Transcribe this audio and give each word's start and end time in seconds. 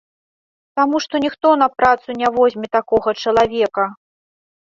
Таму 0.79 1.01
што 1.03 1.19
ніхто 1.25 1.51
на 1.63 1.67
працу 1.81 2.09
не 2.21 2.27
возьме 2.37 2.67
такога 2.79 3.09
чалавека. 3.27 3.83